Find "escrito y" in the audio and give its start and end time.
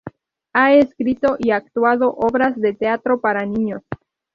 0.73-1.51